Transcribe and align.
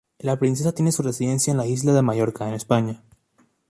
La 0.17 0.39
princesa 0.39 0.71
tiene 0.71 0.91
su 0.91 1.03
residencia 1.03 1.51
en 1.51 1.57
la 1.57 1.67
isla 1.67 1.93
de 1.93 2.01
Mallorca, 2.01 2.47
en 2.49 2.55
España. 2.55 3.03